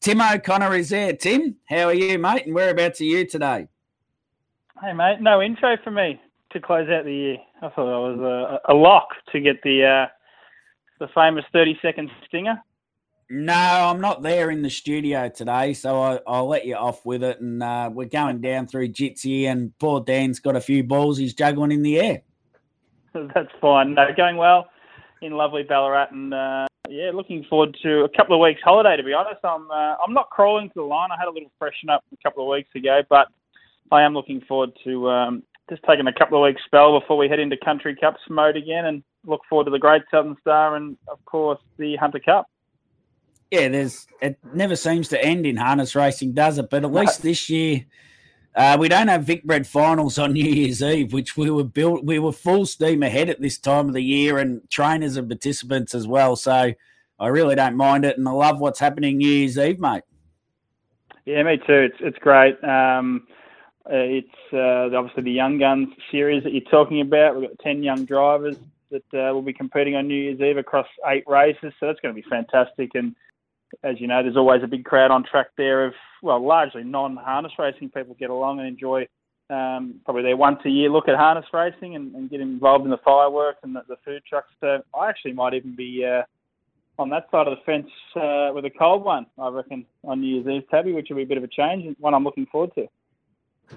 Tim 0.00 0.20
O'Connor 0.20 0.74
is 0.74 0.90
there. 0.90 1.12
Tim, 1.14 1.56
how 1.68 1.86
are 1.86 1.94
you, 1.94 2.18
mate? 2.18 2.46
And 2.46 2.54
whereabouts 2.54 3.00
are 3.00 3.04
you 3.04 3.26
today? 3.26 3.68
Hey, 4.82 4.92
mate. 4.92 5.20
No 5.20 5.42
intro 5.42 5.76
for 5.82 5.90
me 5.90 6.20
to 6.52 6.60
close 6.60 6.88
out 6.88 7.04
the 7.04 7.14
year. 7.14 7.38
I 7.62 7.68
thought 7.70 7.94
I 7.94 8.14
was 8.14 8.60
a, 8.66 8.72
a 8.72 8.74
lock 8.74 9.08
to 9.32 9.40
get 9.40 9.62
the 9.62 9.84
uh, 9.84 10.06
the 11.00 11.08
famous 11.14 11.44
thirty 11.52 11.78
second 11.80 12.10
stinger. 12.26 12.60
No, 13.28 13.54
I'm 13.54 14.00
not 14.00 14.22
there 14.22 14.50
in 14.50 14.62
the 14.62 14.70
studio 14.70 15.28
today, 15.28 15.74
so 15.74 16.00
I, 16.00 16.20
will 16.26 16.46
let 16.46 16.64
you 16.64 16.76
off 16.76 17.04
with 17.04 17.24
it. 17.24 17.40
And 17.40 17.60
uh, 17.60 17.90
we're 17.92 18.06
going 18.06 18.40
down 18.40 18.68
through 18.68 18.90
Jitsi, 18.90 19.46
and 19.46 19.76
poor 19.78 20.00
Dan's 20.00 20.38
got 20.38 20.54
a 20.54 20.60
few 20.60 20.84
balls 20.84 21.18
he's 21.18 21.34
juggling 21.34 21.72
in 21.72 21.82
the 21.82 21.98
air. 21.98 22.22
That's 23.34 23.50
fine. 23.60 23.94
No, 23.94 24.06
going 24.16 24.36
well 24.36 24.68
in 25.22 25.32
lovely 25.32 25.64
Ballarat, 25.64 26.08
and 26.12 26.32
uh, 26.32 26.66
yeah, 26.88 27.10
looking 27.12 27.44
forward 27.48 27.76
to 27.82 28.04
a 28.04 28.08
couple 28.08 28.34
of 28.34 28.40
weeks 28.40 28.60
holiday. 28.64 28.96
To 28.96 29.02
be 29.02 29.12
honest, 29.12 29.44
I'm 29.44 29.70
uh, 29.70 29.96
I'm 30.04 30.12
not 30.12 30.30
crawling 30.30 30.68
to 30.68 30.74
the 30.76 30.82
line. 30.82 31.10
I 31.10 31.16
had 31.18 31.28
a 31.28 31.30
little 31.30 31.50
freshen 31.58 31.90
up 31.90 32.04
a 32.12 32.16
couple 32.22 32.44
of 32.44 32.50
weeks 32.50 32.70
ago, 32.74 33.02
but 33.08 33.28
I 33.90 34.02
am 34.02 34.14
looking 34.14 34.40
forward 34.42 34.70
to 34.84 35.10
um, 35.10 35.42
just 35.68 35.82
taking 35.88 36.06
a 36.06 36.12
couple 36.12 36.38
of 36.38 36.48
weeks 36.48 36.62
spell 36.64 36.98
before 36.98 37.16
we 37.16 37.28
head 37.28 37.40
into 37.40 37.56
Country 37.64 37.96
Cups 37.96 38.20
mode 38.28 38.56
again, 38.56 38.86
and 38.86 39.02
look 39.24 39.40
forward 39.48 39.64
to 39.64 39.70
the 39.70 39.78
Great 39.78 40.02
Southern 40.10 40.36
Star 40.40 40.76
and 40.76 40.96
of 41.08 41.24
course 41.24 41.60
the 41.78 41.96
Hunter 41.96 42.20
Cup. 42.20 42.48
Yeah, 43.50 43.68
there's 43.68 44.06
it 44.20 44.38
never 44.52 44.76
seems 44.76 45.08
to 45.08 45.22
end 45.22 45.46
in 45.46 45.56
harness 45.56 45.94
racing, 45.94 46.32
does 46.32 46.58
it? 46.58 46.70
But 46.70 46.84
at 46.84 46.92
least 46.92 47.22
this 47.22 47.48
year. 47.48 47.84
Uh, 48.56 48.74
we 48.80 48.88
don't 48.88 49.08
have 49.08 49.22
Vicbred 49.22 49.66
finals 49.66 50.18
on 50.18 50.32
New 50.32 50.44
Year's 50.44 50.82
Eve, 50.82 51.12
which 51.12 51.36
we 51.36 51.50
were 51.50 51.64
built. 51.64 52.04
We 52.04 52.18
were 52.18 52.32
full 52.32 52.64
steam 52.64 53.02
ahead 53.02 53.28
at 53.28 53.40
this 53.40 53.58
time 53.58 53.88
of 53.88 53.94
the 53.94 54.02
year, 54.02 54.38
and 54.38 54.68
trainers 54.70 55.16
and 55.16 55.28
participants 55.28 55.94
as 55.94 56.08
well. 56.08 56.36
So 56.36 56.72
I 57.18 57.26
really 57.28 57.54
don't 57.54 57.76
mind 57.76 58.04
it, 58.04 58.16
and 58.16 58.26
I 58.26 58.32
love 58.32 58.58
what's 58.58 58.80
happening 58.80 59.18
New 59.18 59.28
Year's 59.28 59.58
Eve, 59.58 59.78
mate. 59.78 60.02
Yeah, 61.26 61.42
me 61.42 61.58
too. 61.58 61.90
It's 61.90 61.96
it's 62.00 62.18
great. 62.18 62.62
Um, 62.64 63.26
uh, 63.84 63.94
it's 63.94 64.28
uh, 64.52 64.96
obviously 64.96 65.24
the 65.24 65.32
Young 65.32 65.58
Guns 65.58 65.88
series 66.10 66.42
that 66.44 66.52
you're 66.52 66.70
talking 66.70 67.02
about. 67.02 67.36
We've 67.36 67.48
got 67.48 67.58
ten 67.58 67.82
young 67.82 68.06
drivers 68.06 68.56
that 68.90 69.04
uh, 69.12 69.34
will 69.34 69.42
be 69.42 69.52
competing 69.52 69.96
on 69.96 70.08
New 70.08 70.14
Year's 70.14 70.40
Eve 70.40 70.56
across 70.56 70.86
eight 71.06 71.24
races, 71.26 71.72
so 71.78 71.86
that's 71.86 72.00
going 72.00 72.14
to 72.14 72.20
be 72.20 72.28
fantastic. 72.28 72.92
And 72.94 73.14
as 73.82 74.00
you 74.00 74.06
know, 74.06 74.22
there's 74.22 74.36
always 74.36 74.62
a 74.62 74.68
big 74.68 74.84
crowd 74.84 75.10
on 75.10 75.24
track 75.24 75.48
there 75.56 75.84
of, 75.84 75.94
well, 76.26 76.44
largely 76.44 76.84
non-harness 76.84 77.52
racing 77.58 77.90
people 77.90 78.16
get 78.18 78.30
along 78.30 78.58
and 78.58 78.68
enjoy 78.68 79.06
um, 79.48 80.00
probably 80.04 80.22
their 80.22 80.36
once 80.36 80.58
a 80.64 80.68
year 80.68 80.90
look 80.90 81.08
at 81.08 81.14
harness 81.14 81.46
racing 81.52 81.94
and, 81.94 82.14
and 82.14 82.28
get 82.28 82.40
involved 82.40 82.84
in 82.84 82.90
the 82.90 82.98
fireworks 82.98 83.60
and 83.62 83.74
the, 83.76 83.82
the 83.88 83.96
food 84.04 84.22
trucks. 84.28 84.50
So 84.60 84.82
I 84.98 85.08
actually 85.08 85.34
might 85.34 85.54
even 85.54 85.76
be 85.76 86.04
uh, 86.04 86.22
on 86.98 87.10
that 87.10 87.28
side 87.30 87.46
of 87.46 87.56
the 87.56 87.64
fence 87.64 87.90
uh, 88.16 88.50
with 88.52 88.64
a 88.64 88.70
cold 88.70 89.04
one, 89.04 89.26
I 89.38 89.48
reckon, 89.48 89.86
on 90.04 90.20
New 90.20 90.40
Year's 90.40 90.46
Eve, 90.48 90.68
Tabby, 90.68 90.92
which 90.92 91.06
will 91.08 91.16
be 91.16 91.22
a 91.22 91.26
bit 91.26 91.38
of 91.38 91.44
a 91.44 91.48
change 91.48 91.86
and 91.86 91.96
one 92.00 92.12
I'm 92.12 92.24
looking 92.24 92.46
forward 92.46 92.74
to. 92.74 92.88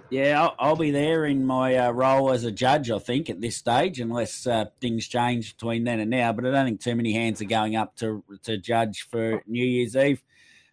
Yeah, 0.09 0.41
I'll, 0.41 0.55
I'll, 0.59 0.75
be 0.75 0.91
there 0.91 1.25
in 1.25 1.45
my 1.45 1.75
uh, 1.75 1.91
role 1.91 2.31
as 2.31 2.43
a 2.43 2.51
judge, 2.51 2.91
I 2.91 2.99
think, 2.99 3.27
at 3.27 3.41
this 3.41 3.55
stage, 3.55 3.99
unless 3.99 4.45
uh, 4.45 4.65
things 4.79 5.07
change 5.07 5.55
between 5.55 5.83
then 5.83 5.99
and 5.99 6.11
now. 6.11 6.31
But 6.31 6.45
I 6.45 6.51
don't 6.51 6.65
think 6.65 6.81
too 6.81 6.95
many 6.95 7.13
hands 7.13 7.41
are 7.41 7.45
going 7.45 7.75
up 7.75 7.95
to 7.97 8.23
to 8.43 8.57
judge 8.57 9.07
for 9.09 9.41
New 9.47 9.65
Year's 9.65 9.95
Eve. 9.95 10.21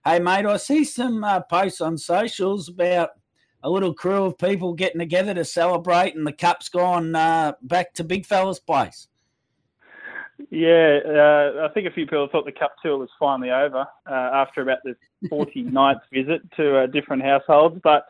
Hey, 0.06 0.20
mate, 0.20 0.46
I 0.46 0.56
see 0.56 0.84
some 0.84 1.24
uh, 1.24 1.40
posts 1.40 1.80
on 1.80 1.98
socials 1.98 2.68
about 2.68 3.10
a 3.64 3.68
little 3.68 3.92
crew 3.92 4.22
of 4.22 4.38
people 4.38 4.72
getting 4.72 5.00
together 5.00 5.34
to 5.34 5.44
celebrate, 5.44 6.14
and 6.14 6.24
the 6.24 6.32
cup's 6.32 6.68
gone 6.68 7.16
uh, 7.16 7.54
back 7.60 7.92
to 7.94 8.04
Big 8.04 8.24
Fella's 8.24 8.60
place. 8.60 9.08
Yeah, 10.48 11.00
uh, 11.04 11.66
I 11.68 11.74
think 11.74 11.88
a 11.88 11.90
few 11.90 12.04
people 12.04 12.28
thought 12.30 12.44
the 12.44 12.52
cup 12.52 12.76
tour 12.84 12.98
was 12.98 13.08
finally 13.18 13.50
over 13.50 13.84
uh, 14.08 14.12
after 14.12 14.62
about 14.62 14.78
the 14.84 14.94
49th 15.28 16.02
visit 16.12 16.40
to 16.56 16.86
different 16.86 17.24
households, 17.24 17.80
but 17.82 18.06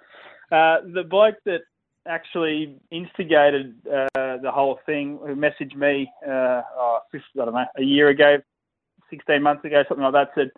uh, 0.52 0.80
the 0.92 1.02
bloke 1.02 1.36
that 1.46 1.62
actually 2.06 2.76
instigated 2.90 3.74
uh, 3.86 4.06
the 4.42 4.50
whole 4.52 4.80
thing, 4.84 5.18
who 5.24 5.34
messaged 5.34 5.74
me, 5.74 6.12
uh, 6.28 6.60
oh, 6.76 6.98
I 7.14 7.18
don't 7.36 7.54
know, 7.54 7.64
a 7.78 7.82
year 7.82 8.08
ago, 8.08 8.36
16 9.08 9.42
months 9.42 9.64
ago, 9.64 9.82
something 9.88 10.04
like 10.04 10.12
that, 10.12 10.32
said, 10.34 10.50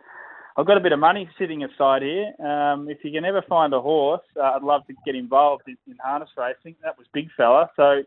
I've 0.59 0.67
got 0.67 0.77
a 0.77 0.81
bit 0.81 0.91
of 0.91 0.99
money 0.99 1.31
sitting 1.39 1.63
aside 1.63 2.03
here. 2.03 2.35
Um, 2.45 2.91
if 2.91 2.99
you 3.05 3.13
can 3.13 3.25
ever 3.25 3.43
find 3.49 3.73
a 3.73 3.81
horse, 3.81 4.25
uh, 4.37 4.43
I'd 4.57 4.65
love 4.65 4.85
to 4.89 4.95
get 5.07 5.15
involved 5.15 5.63
in, 5.69 5.77
in, 5.87 5.97
harness 6.03 6.31
racing. 6.37 6.75
That 6.83 6.99
was 6.99 7.07
big 7.13 7.29
fella. 7.37 7.71
So 7.77 8.03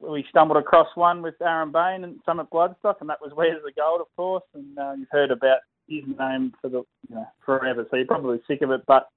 we 0.00 0.24
stumbled 0.30 0.56
across 0.56 0.86
one 0.94 1.20
with 1.20 1.34
Aaron 1.42 1.72
Bain 1.72 2.04
and 2.04 2.20
Summit 2.24 2.48
Bloodstock, 2.52 3.00
and 3.00 3.10
that 3.10 3.20
was 3.20 3.32
Where's 3.34 3.60
the 3.64 3.72
Gold, 3.72 4.00
of 4.00 4.06
course. 4.14 4.44
And 4.54 4.78
uh, 4.78 4.92
you've 4.96 5.08
heard 5.10 5.32
about 5.32 5.58
his 5.88 6.04
name 6.16 6.54
for 6.62 6.68
the 6.68 6.84
you 7.08 7.16
know, 7.16 7.26
forever, 7.44 7.84
so 7.90 7.96
you're 7.96 8.06
probably 8.06 8.40
sick 8.46 8.62
of 8.62 8.70
it. 8.70 8.82
But 8.86 9.08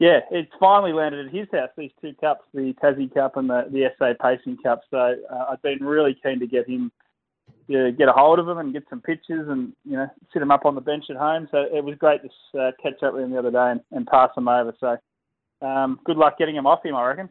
yeah, 0.00 0.20
it's 0.32 0.50
finally 0.58 0.92
landed 0.92 1.28
at 1.28 1.32
his 1.32 1.46
house. 1.52 1.70
These 1.78 1.92
two 2.00 2.14
cups, 2.20 2.42
the 2.52 2.74
Tassie 2.82 3.14
Cup 3.14 3.36
and 3.36 3.48
the 3.48 3.68
the 3.70 3.92
SA 3.96 4.14
Pacing 4.20 4.56
Cup. 4.56 4.80
So 4.90 5.14
uh, 5.30 5.44
I've 5.50 5.62
been 5.62 5.84
really 5.84 6.18
keen 6.20 6.40
to 6.40 6.48
get 6.48 6.68
him, 6.68 6.90
yeah, 7.68 7.90
get 7.90 8.08
a 8.08 8.12
hold 8.12 8.38
of 8.38 8.48
him 8.48 8.58
and 8.58 8.72
get 8.72 8.84
some 8.88 9.00
pictures 9.00 9.48
and 9.48 9.72
you 9.84 9.96
know 9.96 10.08
sit 10.32 10.42
him 10.42 10.50
up 10.50 10.64
on 10.64 10.74
the 10.74 10.80
bench 10.80 11.04
at 11.10 11.16
home. 11.16 11.48
So 11.50 11.58
it 11.58 11.82
was 11.84 11.96
great 11.98 12.20
to 12.22 12.60
uh, 12.60 12.72
catch 12.82 13.02
up 13.02 13.14
with 13.14 13.24
him 13.24 13.32
the 13.32 13.38
other 13.38 13.50
day 13.50 13.70
and, 13.72 13.80
and 13.92 14.06
pass 14.06 14.30
him 14.36 14.48
over. 14.48 14.74
So 14.78 14.96
um, 15.66 15.98
good 16.04 16.16
luck 16.16 16.38
getting 16.38 16.56
him 16.56 16.66
off 16.66 16.84
him, 16.84 16.94
I 16.94 17.06
reckon. 17.06 17.28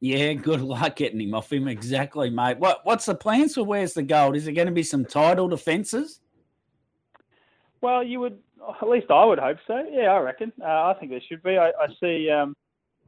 Yeah, 0.00 0.32
good 0.32 0.60
luck 0.62 0.96
getting 0.96 1.20
him 1.20 1.34
off 1.34 1.52
him. 1.52 1.68
Exactly, 1.68 2.30
mate. 2.30 2.58
What 2.58 2.80
what's 2.84 3.06
the 3.06 3.14
plans 3.14 3.54
for 3.54 3.64
Where's 3.64 3.94
the 3.94 4.02
Gold? 4.02 4.36
Is 4.36 4.46
it 4.46 4.52
going 4.52 4.68
to 4.68 4.72
be 4.72 4.82
some 4.82 5.04
title 5.04 5.48
defences? 5.48 6.20
Well, 7.80 8.02
you 8.02 8.20
would 8.20 8.38
at 8.80 8.88
least 8.88 9.10
I 9.10 9.24
would 9.24 9.38
hope 9.38 9.58
so. 9.66 9.82
Yeah, 9.90 10.12
I 10.12 10.18
reckon. 10.18 10.52
Uh, 10.60 10.66
I 10.66 10.96
think 10.98 11.12
there 11.12 11.20
should 11.28 11.42
be. 11.42 11.56
I, 11.56 11.68
I 11.68 11.86
see. 12.00 12.30
Um, 12.30 12.56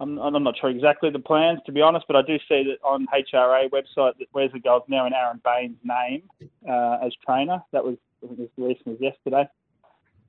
I'm, 0.03 0.19
I'm, 0.19 0.43
not 0.43 0.59
sure 0.61 0.71
exactly 0.71 1.11
the 1.11 1.19
plans 1.19 1.61
to 1.67 1.73
be 1.73 1.81
honest, 1.81 2.07
but 2.09 2.17
I 2.17 2.23
do 2.23 2.37
see 2.49 2.65
that 2.65 2.79
on 2.85 3.07
HRA 3.07 3.71
website 3.71 4.19
that 4.19 4.27
Where's 4.33 4.53
the 4.53 4.59
Gold's 4.59 4.87
now 4.89 5.07
in 5.07 5.13
Aaron 5.15 5.41
Bain's 5.45 5.79
name 5.85 6.23
uh, 6.69 6.99
as 7.05 7.13
trainer. 7.25 7.63
That 7.73 7.85
was 7.85 7.97
I 8.23 8.27
think 8.27 8.39
the 8.39 8.63
release 8.63 8.79
was 8.85 8.99
yesterday. 9.01 9.49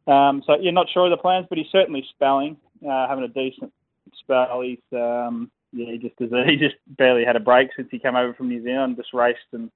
Um, 0.08 0.44
so 0.46 0.58
you're 0.60 0.74
not 0.74 0.88
sure 0.94 1.06
of 1.06 1.12
the 1.12 1.18
plans, 1.18 1.48
but 1.50 1.58
he's 1.58 1.72
certainly 1.72 2.06
spelling, 2.10 2.58
uh, 2.88 3.08
having 3.08 3.24
a 3.24 3.28
decent 3.28 3.72
spell. 4.20 4.62
He's 4.62 4.80
um, 4.92 5.50
yeah, 5.72 5.92
he 5.92 5.98
just 5.98 6.16
he 6.48 6.56
just 6.58 6.76
barely 6.88 7.26
had 7.26 7.36
a 7.36 7.40
break 7.40 7.70
since 7.76 7.88
he 7.92 8.00
came 8.00 8.16
over 8.16 8.34
from 8.34 8.50
New 8.50 8.64
Zealand. 8.64 8.98
Just 8.98 9.14
raced 9.14 9.40
and 9.54 9.72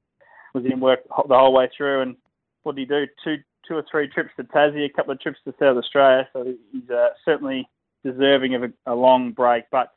was 0.54 0.66
in 0.66 0.80
work 0.80 1.00
the 1.28 1.38
whole 1.38 1.54
way 1.54 1.70
through. 1.76 2.02
And 2.02 2.16
what 2.64 2.76
did 2.76 2.82
he 2.82 2.86
do? 2.86 3.06
Two 3.24 3.38
two 3.68 3.76
or 3.76 3.86
three 3.90 4.08
trips 4.08 4.30
to 4.38 4.44
Tassie, 4.44 4.86
a 4.86 4.90
couple 4.90 5.12
of 5.12 5.20
trips 5.20 5.40
to 5.46 5.54
South 5.60 5.78
Australia. 5.78 6.28
So 6.34 6.54
he's 6.72 6.90
uh, 6.90 7.10
certainly 7.26 7.68
deserving 8.12 8.56
of 8.56 8.64
a, 8.64 8.70
a, 8.86 8.96
long 8.96 9.32
break. 9.32 9.66
But 9.72 9.92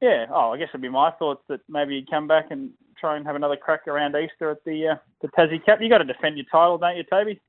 yeah, 0.00 0.26
oh, 0.30 0.52
I 0.52 0.58
guess 0.58 0.68
it'd 0.70 0.82
be 0.82 0.88
my 0.88 1.10
thoughts 1.12 1.42
that 1.48 1.60
maybe 1.68 1.94
you'd 1.94 2.10
come 2.10 2.26
back 2.26 2.46
and 2.50 2.70
try 2.98 3.16
and 3.16 3.26
have 3.26 3.36
another 3.36 3.56
crack 3.56 3.86
around 3.86 4.16
Easter 4.16 4.50
at 4.50 4.64
the 4.64 4.88
uh, 4.88 4.96
the 5.22 5.28
Tassie 5.28 5.64
Cup. 5.64 5.80
You 5.80 5.88
got 5.88 5.98
to 5.98 6.04
defend 6.04 6.36
your 6.36 6.46
title, 6.50 6.78
don't 6.78 6.96
you, 6.96 7.04
Toby? 7.04 7.40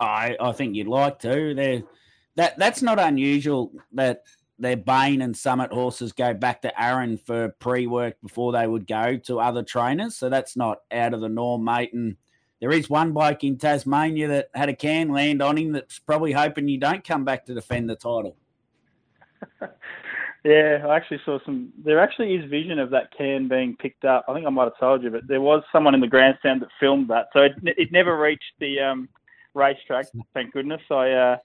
I 0.00 0.36
I 0.40 0.52
think 0.52 0.74
you'd 0.74 0.88
like 0.88 1.18
to. 1.20 1.54
There, 1.54 1.82
that 2.36 2.58
that's 2.58 2.82
not 2.82 2.98
unusual 2.98 3.72
that 3.92 4.22
their 4.58 4.76
Bain 4.76 5.22
and 5.22 5.36
Summit 5.36 5.72
horses 5.72 6.12
go 6.12 6.32
back 6.32 6.62
to 6.62 6.82
Aaron 6.82 7.18
for 7.18 7.50
pre-work 7.58 8.16
before 8.22 8.52
they 8.52 8.66
would 8.66 8.86
go 8.86 9.16
to 9.18 9.38
other 9.38 9.62
trainers. 9.62 10.16
So 10.16 10.28
that's 10.30 10.56
not 10.56 10.78
out 10.90 11.12
of 11.12 11.20
the 11.20 11.28
norm, 11.28 11.64
mate. 11.64 11.92
And 11.92 12.16
there 12.60 12.72
is 12.72 12.88
one 12.88 13.12
bloke 13.12 13.44
in 13.44 13.58
Tasmania 13.58 14.28
that 14.28 14.50
had 14.54 14.68
a 14.68 14.74
can 14.74 15.10
land 15.10 15.42
on 15.42 15.58
him 15.58 15.72
that's 15.72 15.98
probably 15.98 16.32
hoping 16.32 16.68
you 16.68 16.78
don't 16.78 17.04
come 17.04 17.24
back 17.24 17.44
to 17.46 17.54
defend 17.54 17.90
the 17.90 17.96
title. 17.96 18.36
yeah, 20.44 20.84
I 20.86 20.96
actually 20.96 21.20
saw 21.24 21.38
some. 21.44 21.72
There 21.84 22.00
actually 22.00 22.34
is 22.34 22.50
vision 22.50 22.78
of 22.78 22.90
that 22.90 23.10
can 23.16 23.48
being 23.48 23.76
picked 23.76 24.04
up. 24.04 24.24
I 24.28 24.34
think 24.34 24.46
I 24.46 24.50
might 24.50 24.64
have 24.64 24.78
told 24.78 25.02
you, 25.02 25.10
but 25.10 25.26
there 25.26 25.40
was 25.40 25.62
someone 25.72 25.94
in 25.94 26.00
the 26.00 26.06
grandstand 26.06 26.62
that 26.62 26.68
filmed 26.78 27.08
that. 27.08 27.26
So 27.32 27.40
it, 27.40 27.52
it 27.62 27.92
never 27.92 28.18
reached 28.18 28.52
the 28.60 28.80
um, 28.80 29.08
racetrack. 29.54 30.06
Thank 30.34 30.52
goodness. 30.52 30.82
I 30.90 31.10
uh, 31.10 31.36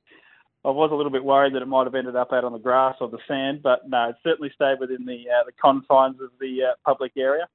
I 0.63 0.69
was 0.69 0.91
a 0.91 0.95
little 0.95 1.11
bit 1.11 1.23
worried 1.23 1.55
that 1.55 1.61
it 1.61 1.67
might 1.67 1.85
have 1.85 1.95
ended 1.95 2.15
up 2.15 2.31
out 2.31 2.43
on 2.43 2.53
the 2.53 2.59
grass 2.59 2.95
or 3.01 3.09
the 3.09 3.17
sand, 3.27 3.63
but 3.63 3.89
no, 3.89 4.09
it 4.09 4.15
certainly 4.23 4.51
stayed 4.53 4.79
within 4.79 5.05
the 5.05 5.23
uh, 5.29 5.43
the 5.45 5.53
confines 5.53 6.21
of 6.21 6.29
the 6.39 6.69
uh, 6.69 6.73
public 6.85 7.13
area. 7.17 7.47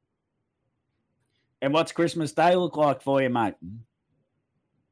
And 1.63 1.73
what's 1.73 1.93
Christmas 1.93 2.33
Day 2.33 2.55
look 2.57 2.77
like 2.77 3.03
for 3.03 3.23
you, 3.23 3.31
mate? 3.31 3.55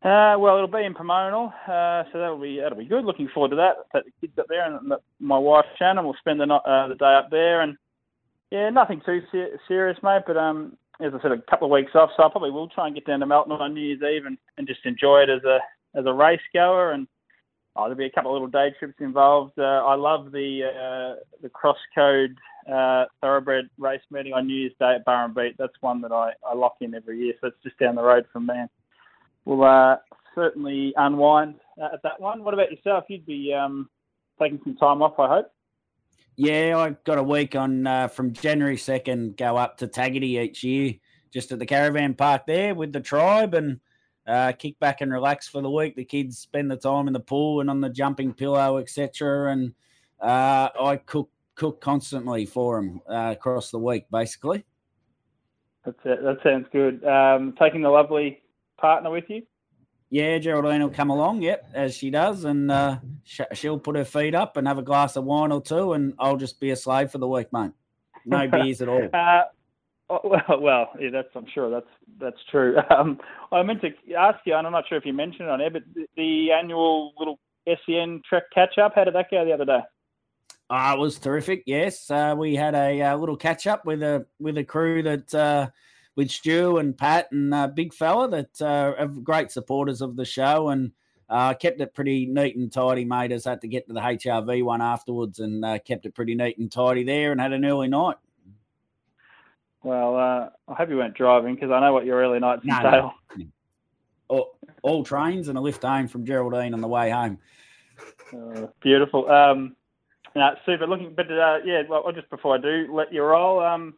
Uh, 0.05 0.37
well, 0.39 0.57
it'll 0.57 0.69
be 0.69 0.85
in 0.85 0.93
Pomonal, 0.93 1.49
uh, 1.67 2.05
so 2.13 2.19
that'll 2.19 2.39
be 2.39 2.61
that'll 2.61 2.77
be 2.77 2.85
good. 2.85 3.07
Looking 3.07 3.31
forward 3.33 3.49
to 3.51 3.57
that. 3.57 3.77
Take 3.91 4.05
the 4.05 4.27
kids 4.27 4.39
up 4.39 4.45
there, 4.51 4.67
and 4.67 4.93
my 5.19 5.39
wife 5.39 5.65
Shannon 5.79 6.05
will 6.05 6.17
spend 6.19 6.41
the 6.41 6.45
uh, 6.45 6.89
the 6.89 6.95
day 6.95 7.15
up 7.15 7.31
there. 7.31 7.63
And 7.63 7.79
yeah, 8.51 8.69
nothing 8.69 9.01
too 9.07 9.23
ser- 9.33 9.59
serious, 9.67 9.97
mate. 10.03 10.25
But 10.27 10.37
um, 10.37 10.77
as 11.01 11.13
I 11.15 11.23
said, 11.23 11.33
a 11.33 11.41
couple 11.51 11.69
of 11.69 11.73
weeks 11.73 11.93
off, 11.95 12.11
so 12.19 12.23
I 12.23 12.29
probably 12.29 12.51
will 12.51 12.69
try 12.69 12.87
and 12.87 12.95
get 12.95 13.07
down 13.07 13.21
to 13.21 13.27
Melton 13.27 13.53
on 13.53 13.73
New 13.73 13.81
Year's 13.81 14.03
Eve 14.03 14.27
and, 14.27 14.37
and 14.59 14.67
just 14.69 14.85
enjoy 14.85 15.23
it 15.23 15.31
as 15.31 15.43
a 15.45 15.59
as 15.99 16.05
a 16.05 16.13
race 16.13 16.39
goer. 16.53 16.93
And 16.93 17.09
oh, 17.75 17.85
there'll 17.85 17.97
be 17.97 18.05
a 18.05 18.11
couple 18.11 18.31
of 18.31 18.35
little 18.35 18.49
day 18.49 18.75
trips 18.79 19.01
involved. 19.01 19.59
Uh, 19.59 19.87
I 19.87 19.95
love 19.95 20.33
the 20.33 20.65
uh, 20.69 21.25
the 21.41 21.49
cross 21.49 21.79
code 21.95 22.37
uh, 22.71 23.07
thoroughbred 23.23 23.71
race 23.79 24.03
meeting 24.11 24.35
on 24.35 24.49
New 24.49 24.55
Year's 24.55 24.73
Day 24.79 24.97
at 24.97 25.07
Burrumbeet. 25.07 25.57
That's 25.57 25.81
one 25.81 26.03
that 26.03 26.13
I, 26.13 26.33
I 26.47 26.53
lock 26.53 26.77
in 26.83 26.95
every 26.95 27.21
year, 27.21 27.33
so 27.41 27.47
it's 27.47 27.63
just 27.63 27.79
down 27.79 27.95
the 27.95 28.03
road 28.03 28.27
from 28.31 28.45
me 28.45 28.67
we'll 29.45 29.65
uh, 29.65 29.97
certainly 30.35 30.93
unwind 30.97 31.57
uh, 31.81 31.91
at 31.95 32.03
that 32.03 32.21
one. 32.21 32.45
What 32.45 32.55
about 32.55 32.71
yourself? 32.71 33.05
You'd 33.09 33.27
be 33.27 33.53
um, 33.53 33.89
taking 34.41 34.61
some 34.65 34.77
time 34.77 35.03
off, 35.03 35.19
I 35.19 35.29
hope. 35.29 35.51
Yeah, 36.37 36.79
I've 36.79 37.03
got 37.05 37.19
a 37.19 37.23
week 37.23 37.55
on 37.55 37.87
uh, 37.87 38.09
from 38.09 38.33
January 38.33 38.77
2nd, 38.77 39.37
go 39.37 39.57
up 39.57 39.79
to 39.79 39.87
Tagaty 39.87 40.43
each 40.43 40.65
year, 40.65 40.95
just 41.33 41.53
at 41.53 41.61
the 41.61 41.67
caravan 41.67 42.15
park 42.15 42.43
there 42.47 42.75
with 42.75 42.93
the 42.93 43.01
tribe 43.01 43.55
and 43.55 43.79
uh, 44.27 44.53
kick 44.53 44.79
back 44.81 45.01
and 45.01 45.13
relax 45.13 45.47
for 45.47 45.63
the 45.63 45.71
week. 45.71 45.95
The 45.95 46.05
kids 46.05 46.39
spend 46.39 46.71
the 46.71 46.77
time 46.77 47.07
in 47.07 47.13
the 47.13 47.21
pool 47.21 47.61
and 47.61 47.71
on 47.71 47.81
the 47.81 47.89
jumping 47.89 48.33
pillow, 48.33 48.79
etc. 48.79 49.53
And 49.53 49.75
uh, 50.21 50.71
I 50.81 50.97
cook 50.97 51.31
cook 51.55 51.81
constantly 51.81 52.47
for 52.47 52.81
them 52.81 53.01
uh, 53.09 53.31
across 53.31 53.71
the 53.71 53.79
week, 53.79 54.07
basically. 54.11 54.65
That's 55.85 55.99
it. 56.05 56.23
That 56.23 56.39
sounds 56.43 56.67
good. 56.73 57.05
Um, 57.05 57.55
taking 57.61 57.83
the 57.83 57.91
lovely 57.91 58.41
partner 58.79 59.11
with 59.11 59.25
you? 59.29 59.43
Yeah, 60.11 60.39
Geraldine 60.39 60.83
will 60.83 60.91
come 60.91 61.11
along, 61.11 61.43
yep, 61.43 61.69
as 61.75 61.97
she 61.97 62.11
does, 62.11 62.45
and 62.45 62.71
uh, 62.71 62.99
she'll 63.25 63.79
put 63.79 63.97
her 63.97 64.05
feet 64.05 64.35
up 64.35 64.57
and 64.57 64.69
have 64.69 64.79
a 64.79 64.83
glass 64.83 65.17
of 65.17 65.25
wine 65.25 65.51
or 65.51 65.61
two, 65.61 65.95
and 65.95 66.15
I'll 66.19 66.37
just 66.37 66.61
be 66.61 66.71
a 66.71 66.77
slave 66.77 67.11
for 67.11 67.19
the 67.19 67.27
week, 67.27 67.53
mate. 67.53 67.73
No 68.25 68.47
beers 68.51 68.81
at 68.81 68.89
all. 68.89 69.09
Uh, 69.13 69.43
oh, 70.11 70.21
well, 70.23 70.43
well, 70.61 70.91
yeah, 71.01 71.11
that's 71.11 71.31
I'm 71.35 71.47
sure 71.53 71.71
that's 71.71 71.89
that's 72.21 72.41
true. 72.51 72.77
Um, 72.91 73.19
I 73.51 73.63
meant 73.63 73.81
to 73.81 73.91
ask 74.15 74.39
you, 74.45 74.55
and 74.55 74.67
I'm 74.67 74.73
not 74.73 74.85
sure 74.89 74.99
if 74.99 75.07
you 75.07 75.13
mentioned 75.13 75.49
it 75.49 75.51
on 75.51 75.61
air, 75.61 75.71
but 75.71 75.83
the, 75.95 76.07
the 76.17 76.53
annual 76.53 77.13
little 77.19 77.41
SEN 77.67 78.23
Track 78.29 78.45
catch 78.55 78.79
up. 78.79 78.93
How 78.95 79.05
did 79.05 79.15
that 79.15 79.31
go 79.31 79.45
the 79.45 79.53
other 79.53 79.65
day? 79.65 79.81
Uh, 80.71 80.95
it 80.97 81.01
was 81.01 81.19
terrific. 81.19 81.63
Yes, 81.67 82.11
uh, 82.11 82.35
we 82.37 82.55
had 82.55 82.75
a, 82.75 83.01
a, 83.01 83.03
uh, 83.03 83.17
little 83.17 83.37
catch 83.37 83.67
up 83.67 83.85
with 83.85 84.03
a 84.03 84.27
with 84.39 84.57
a 84.59 84.65
crew 84.65 85.03
that 85.03 85.35
uh, 85.35 85.69
with 86.17 86.31
Stu 86.31 86.79
and 86.79 86.97
Pat 86.97 87.31
and 87.33 87.53
uh, 87.53 87.69
Big 87.69 87.93
Fella 87.93 88.29
that 88.29 88.63
uh, 88.63 88.95
are 88.99 89.07
great 89.07 89.51
supporters 89.51 90.01
of 90.01 90.17
the 90.17 90.25
show 90.25 90.69
and 90.69 90.93
uh, 91.29 91.55
kept 91.55 91.81
it 91.81 91.95
pretty 91.95 92.27
neat 92.27 92.57
and 92.57 92.73
tidy, 92.73 93.05
mate. 93.05 93.33
Us 93.33 93.45
had 93.45 93.61
to 93.63 93.69
get 93.69 93.87
to 93.89 93.93
the 93.93 94.01
HRV 94.01 94.63
one 94.65 94.83
afterwards 94.83 95.41
and 95.41 95.65
uh, 95.65 95.79
kept 95.79 96.07
it 96.07 96.15
pretty 96.15 96.35
neat 96.35 96.59
and 96.59 96.71
tidy 96.71 97.05
there 97.05 97.33
and 97.33 97.41
had 97.41 97.53
an 97.53 97.65
early 97.65 97.89
night. 97.89 98.17
Well, 99.83 100.17
uh, 100.17 100.49
I 100.69 100.75
hope 100.75 100.89
you 100.89 100.97
weren't 100.97 101.15
driving 101.15 101.55
because 101.55 101.71
I 101.71 101.81
know 101.81 101.93
what 101.93 102.07
your 102.07 102.19
early 102.19 102.41
nights 102.41 102.63
no, 102.65 102.77
entail. 102.77 103.15
No. 103.37 103.47
All, 104.29 104.59
all, 104.83 105.05
trains 105.05 105.49
and 105.49 105.59
a 105.59 105.61
lift 105.61 105.83
home 105.83 106.09
from 106.09 106.25
Geraldine 106.25 106.73
on 106.73 106.81
the 106.81 106.89
way 106.89 107.11
home. 107.11 107.39
Uh, 108.33 108.69
beautiful. 108.81 109.31
Um, 109.31 109.77
no, 110.35 110.55
super. 110.65 110.87
Looking, 110.87 111.13
but 111.15 111.31
uh, 111.31 111.59
yeah. 111.65 111.83
Well, 111.89 112.11
just 112.15 112.31
before 112.31 112.57
I 112.57 112.61
do 112.61 112.89
let 112.93 113.13
you 113.13 113.23
roll, 113.23 113.61
um, 113.61 113.95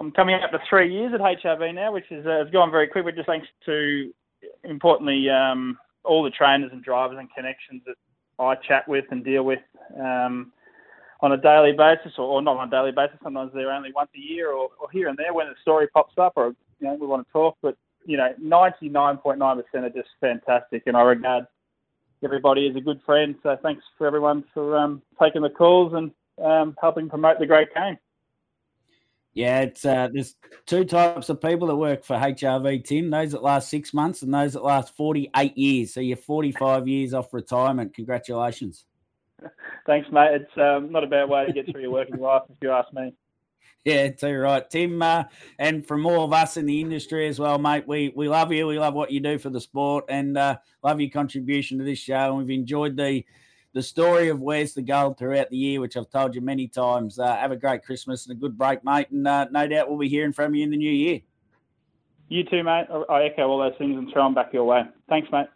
I'm 0.00 0.10
coming 0.10 0.34
up 0.34 0.50
to 0.50 0.58
three 0.68 0.92
years 0.92 1.12
at 1.14 1.20
HRV 1.20 1.74
now, 1.74 1.92
which 1.92 2.10
is, 2.10 2.26
uh, 2.26 2.42
has 2.44 2.50
gone 2.50 2.70
very 2.70 2.88
quick. 2.88 3.04
But 3.04 3.14
just 3.14 3.26
thanks 3.26 3.46
to, 3.66 4.12
importantly, 4.64 5.28
um, 5.30 5.78
all 6.04 6.22
the 6.22 6.30
trainers 6.30 6.70
and 6.72 6.82
drivers 6.82 7.18
and 7.18 7.32
connections 7.34 7.82
that 7.86 7.96
I 8.38 8.56
chat 8.56 8.88
with 8.88 9.04
and 9.10 9.24
deal 9.24 9.44
with 9.44 9.60
um, 9.98 10.52
on 11.20 11.32
a 11.32 11.36
daily 11.36 11.72
basis, 11.72 12.12
or, 12.18 12.24
or, 12.24 12.42
not 12.42 12.56
on 12.56 12.68
a 12.68 12.70
daily 12.70 12.92
basis. 12.92 13.18
Sometimes 13.22 13.52
they're 13.54 13.72
only 13.72 13.92
once 13.94 14.10
a 14.14 14.18
year, 14.18 14.52
or, 14.52 14.68
or 14.80 14.90
here 14.90 15.08
and 15.08 15.16
there 15.16 15.32
when 15.32 15.46
a 15.46 15.54
story 15.62 15.86
pops 15.88 16.14
up, 16.18 16.32
or 16.36 16.54
you 16.80 16.86
know 16.86 16.94
we 16.94 17.06
want 17.06 17.26
to 17.26 17.32
talk. 17.32 17.56
But 17.62 17.76
you 18.04 18.16
know, 18.16 18.34
99.9% 18.42 19.38
are 19.38 19.90
just 19.90 20.08
fantastic, 20.20 20.82
and 20.86 20.96
I 20.96 21.02
regard 21.02 21.46
everybody 22.22 22.68
as 22.68 22.76
a 22.76 22.80
good 22.80 23.00
friend. 23.06 23.34
So 23.42 23.56
thanks 23.62 23.82
for 23.96 24.06
everyone 24.06 24.44
for 24.52 24.76
um, 24.76 25.02
taking 25.22 25.42
the 25.42 25.50
calls 25.50 25.92
and 25.94 26.10
um, 26.44 26.76
helping 26.80 27.08
promote 27.08 27.38
the 27.38 27.46
great 27.46 27.72
game. 27.74 27.98
Yeah, 29.34 29.62
it's 29.62 29.84
uh, 29.84 30.08
there's 30.12 30.36
two 30.64 30.84
types 30.84 31.28
of 31.28 31.40
people 31.40 31.66
that 31.66 31.76
work 31.76 32.04
for 32.04 32.16
HRV, 32.16 32.84
Tim. 32.84 33.10
Those 33.10 33.32
that 33.32 33.42
last 33.42 33.68
six 33.68 33.92
months 33.92 34.22
and 34.22 34.32
those 34.32 34.52
that 34.52 34.62
last 34.62 34.96
48 34.96 35.58
years. 35.58 35.92
So 35.92 36.00
you're 36.00 36.16
45 36.16 36.86
years 36.86 37.14
off 37.14 37.34
retirement. 37.34 37.94
Congratulations. 37.94 38.84
Thanks, 39.86 40.08
mate. 40.12 40.40
It's 40.40 40.56
um, 40.56 40.92
not 40.92 41.02
a 41.02 41.08
bad 41.08 41.28
way 41.28 41.46
to 41.46 41.52
get 41.52 41.70
through 41.70 41.82
your 41.82 41.90
working 41.90 42.20
life, 42.20 42.42
if 42.48 42.56
you 42.62 42.70
ask 42.70 42.92
me. 42.92 43.12
Yeah, 43.84 44.08
too 44.08 44.38
right, 44.38 44.68
Tim. 44.70 45.02
Uh, 45.02 45.24
and 45.58 45.86
from 45.86 46.06
all 46.06 46.24
of 46.24 46.32
us 46.32 46.56
in 46.56 46.64
the 46.64 46.80
industry 46.80 47.26
as 47.28 47.38
well, 47.38 47.58
mate, 47.58 47.86
we 47.86 48.12
we 48.14 48.28
love 48.28 48.50
you. 48.52 48.66
We 48.66 48.78
love 48.78 48.94
what 48.94 49.10
you 49.10 49.20
do 49.20 49.36
for 49.36 49.50
the 49.50 49.60
sport, 49.60 50.04
and 50.08 50.38
uh, 50.38 50.56
love 50.82 51.00
your 51.00 51.10
contribution 51.10 51.78
to 51.78 51.84
this 51.84 51.98
show. 51.98 52.14
And 52.14 52.38
we've 52.38 52.58
enjoyed 52.58 52.96
the 52.96 53.24
the 53.74 53.82
story 53.82 54.28
of 54.28 54.40
where's 54.40 54.72
the 54.72 54.82
gold 54.82 55.18
throughout 55.18 55.50
the 55.50 55.56
year, 55.56 55.80
which 55.80 55.96
I've 55.96 56.08
told 56.08 56.34
you 56.34 56.40
many 56.40 56.68
times. 56.68 57.18
Uh, 57.18 57.36
have 57.36 57.50
a 57.50 57.56
great 57.56 57.84
Christmas 57.84 58.24
and 58.24 58.36
a 58.36 58.40
good 58.40 58.56
break, 58.56 58.84
mate. 58.84 59.10
And 59.10 59.26
uh, 59.26 59.46
no 59.50 59.66
doubt 59.66 59.90
we'll 59.90 59.98
be 59.98 60.08
hearing 60.08 60.32
from 60.32 60.54
you 60.54 60.62
in 60.62 60.70
the 60.70 60.76
new 60.76 60.92
year. 60.92 61.20
You 62.28 62.44
too, 62.44 62.62
mate. 62.62 62.86
I 63.10 63.24
echo 63.24 63.48
all 63.48 63.58
those 63.58 63.76
things 63.76 63.98
and 63.98 64.10
throw 64.12 64.24
them 64.24 64.34
back 64.34 64.52
your 64.52 64.64
way. 64.64 64.82
Thanks, 65.08 65.28
mate. 65.30 65.48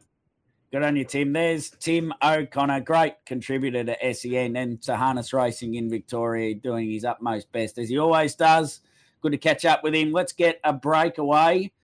Good 0.73 0.82
on 0.82 0.97
you, 0.97 1.05
Tim. 1.05 1.32
There's 1.32 1.70
Tim 1.70 2.12
O'Connor, 2.23 2.81
great 2.81 3.15
contributor 3.25 3.85
to 3.85 4.15
SEN 4.15 4.56
and 4.56 4.82
to 4.82 4.97
harness 4.97 5.32
racing 5.32 5.76
in 5.76 5.88
Victoria, 5.88 6.55
doing 6.56 6.91
his 6.91 7.05
utmost 7.05 7.50
best 7.53 7.79
as 7.79 7.88
he 7.88 7.99
always 7.99 8.35
does. 8.35 8.81
Good 9.23 9.32
to 9.32 9.38
catch 9.38 9.65
up 9.65 9.82
with 9.82 9.94
him. 9.94 10.12
Let's 10.12 10.32
get 10.32 10.61
a 10.65 10.73
break 10.73 11.19
away 11.19 11.73